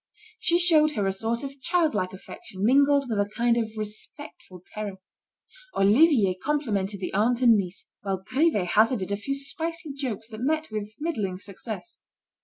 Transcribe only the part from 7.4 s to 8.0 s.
and niece,